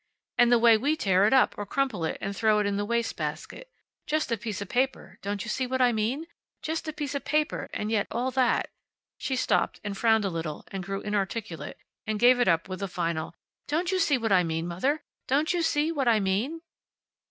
And 0.39 0.51
the 0.51 0.57
way 0.57 0.79
we 0.79 0.95
tear 0.95 1.27
it 1.27 1.31
up, 1.31 1.53
or 1.59 1.65
crumple 1.67 2.03
it, 2.05 2.17
and 2.21 2.35
throw 2.35 2.57
it 2.57 2.65
in 2.65 2.75
the 2.75 2.85
waste 2.85 3.15
basket. 3.15 3.69
Just 4.07 4.31
a 4.31 4.35
piece 4.37 4.59
of 4.59 4.67
paper, 4.67 5.19
don't 5.21 5.43
you 5.45 5.49
see 5.49 5.67
what 5.67 5.79
I 5.79 5.91
mean? 5.91 6.25
Just 6.63 6.87
a 6.87 6.91
piece 6.93 7.13
of 7.13 7.23
paper, 7.23 7.69
and 7.71 7.91
yet 7.91 8.07
all 8.09 8.31
that" 8.31 8.71
she 9.19 9.35
stopped 9.35 9.79
and 9.83 9.95
frowned 9.95 10.25
a 10.25 10.31
little, 10.31 10.65
and 10.71 10.83
grew 10.83 11.01
inarticulate, 11.01 11.77
and 12.07 12.17
gave 12.19 12.39
it 12.39 12.47
up 12.47 12.67
with 12.67 12.81
a 12.81 12.87
final, 12.87 13.35
"Don't 13.67 13.91
you 13.91 13.99
see 13.99 14.17
what 14.17 14.31
I 14.31 14.41
mean, 14.43 14.67
Mother? 14.67 15.03
Don't 15.27 15.53
you 15.53 15.61
see 15.61 15.91
what 15.91 16.07
I 16.07 16.19
mean?" 16.19 16.61